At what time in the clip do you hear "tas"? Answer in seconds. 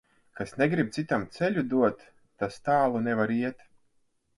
2.41-2.61